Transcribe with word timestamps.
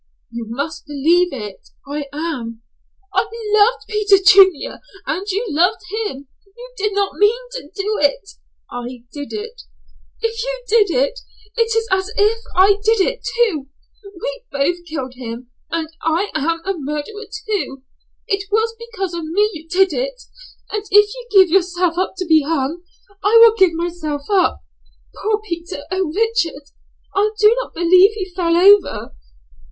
"You 0.31 0.47
must 0.49 0.87
believe 0.87 1.31
it. 1.31 1.69
I 1.87 2.07
am." 2.11 2.63
"I 3.13 3.23
loved 3.53 3.85
Peter 3.87 4.15
Junior 4.17 4.81
and 5.05 5.27
you 5.29 5.45
loved 5.51 5.81
him. 6.03 6.27
You 6.57 6.71
did 6.75 6.93
not 6.95 7.17
mean 7.19 7.37
to 7.51 7.67
do 7.69 7.99
it." 8.01 8.31
"I 8.71 9.03
did 9.13 9.31
it." 9.31 9.61
"If 10.19 10.41
you 10.41 10.63
did 10.67 10.89
it, 10.89 11.19
it 11.55 11.75
is 11.75 11.87
as 11.91 12.11
if 12.17 12.39
I 12.55 12.79
did 12.83 12.99
it, 12.99 13.23
too. 13.23 13.67
We 14.03 14.43
both 14.51 14.85
killed 14.87 15.13
him 15.17 15.51
and 15.69 15.87
I 16.01 16.31
am 16.33 16.61
a 16.65 16.73
murderer, 16.75 17.27
too. 17.45 17.83
It 18.25 18.45
was 18.51 18.75
because 18.79 19.13
of 19.13 19.25
me 19.25 19.51
you 19.53 19.67
did 19.69 19.93
it, 19.93 20.19
and 20.71 20.83
if 20.89 21.13
you 21.13 21.27
give 21.29 21.49
yourself 21.51 21.95
up 21.99 22.15
to 22.17 22.25
be 22.25 22.41
hung, 22.41 22.81
I 23.23 23.37
will 23.39 23.53
give 23.55 23.73
myself 23.73 24.23
up. 24.31 24.61
Poor 25.21 25.39
Peter 25.47 25.83
Oh, 25.91 26.11
Richard 26.11 26.71
I 27.13 27.29
don't 27.39 27.73
believe 27.75 28.13
he 28.13 28.33
fell 28.35 28.57
over." 28.57 29.15